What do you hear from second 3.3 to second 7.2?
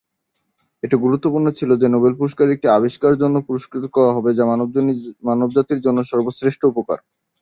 পুরস্কৃত করা হবে, যা "মানবজাতির জন্য সর্বশ্রেষ্ঠ উপকার"।